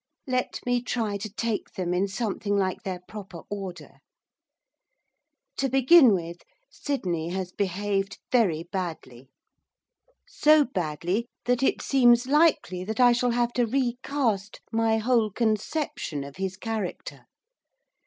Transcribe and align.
Let 0.25 0.61
me 0.65 0.81
try 0.81 1.17
to 1.17 1.31
take 1.31 1.73
them 1.73 1.93
in 1.93 2.07
something 2.07 2.57
like 2.57 2.81
their 2.81 3.01
proper 3.07 3.43
order. 3.51 3.99
To 5.57 5.69
begin 5.69 6.15
with, 6.15 6.37
Sydney 6.71 7.29
has 7.29 7.51
behaved 7.51 8.17
very 8.31 8.63
badly. 8.63 9.29
So 10.27 10.65
badly 10.65 11.27
that 11.45 11.61
it 11.61 11.83
seems 11.83 12.25
likely 12.25 12.83
that 12.83 12.99
I 12.99 13.11
shall 13.11 13.29
have 13.29 13.53
to 13.53 13.67
re 13.67 13.99
cast 14.01 14.59
my 14.71 14.97
whole 14.97 15.29
conception 15.29 16.23
of 16.23 16.37
his 16.37 16.57
character. 16.57 17.27